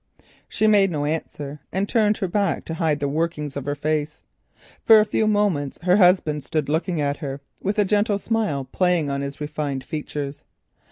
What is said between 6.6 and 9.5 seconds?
looking at her, a gentle smile playing on his